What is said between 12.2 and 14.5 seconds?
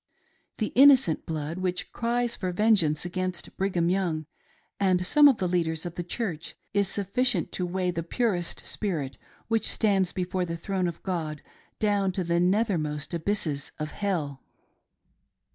the nether most abysses of hell.